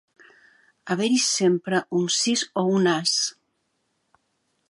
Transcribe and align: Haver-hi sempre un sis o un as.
Haver-hi 0.93 1.19
sempre 1.25 1.81
un 2.01 2.09
sis 2.15 2.43
o 2.63 2.65
un 2.79 2.91
as. 2.95 3.15